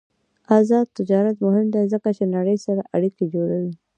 [0.57, 3.73] آزاد تجارت مهم دی ځکه چې نړۍ سره اړیکې جوړوي.